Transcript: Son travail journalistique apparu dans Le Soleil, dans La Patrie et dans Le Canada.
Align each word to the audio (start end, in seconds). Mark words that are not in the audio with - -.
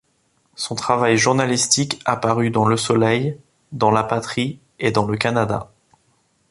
Son 0.55 0.73
travail 0.73 1.15
journalistique 1.15 2.01
apparu 2.05 2.49
dans 2.49 2.65
Le 2.65 2.75
Soleil, 2.75 3.39
dans 3.71 3.91
La 3.91 4.03
Patrie 4.03 4.57
et 4.79 4.89
dans 4.89 5.05
Le 5.05 5.15
Canada. 5.15 5.69